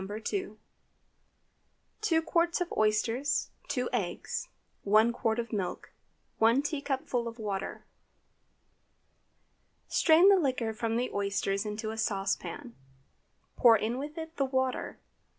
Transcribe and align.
2). 0.01 0.57
2 2.01 2.21
qts. 2.23 2.59
of 2.59 2.73
oysters. 2.75 3.51
2 3.67 3.87
eggs. 3.93 4.47
1 4.81 5.13
qt. 5.13 5.37
of 5.37 5.53
milk. 5.53 5.93
1 6.39 6.63
teacupful 6.63 7.27
of 7.27 7.37
water. 7.37 7.85
Strain 9.87 10.27
the 10.29 10.37
liquor 10.39 10.73
from 10.73 10.95
the 10.97 11.11
oysters 11.13 11.67
into 11.67 11.91
a 11.91 11.99
saucepan, 11.99 12.75
pour 13.55 13.77
in 13.77 13.99
with 13.99 14.17
it 14.17 14.37
the 14.37 14.45
water. 14.45 14.97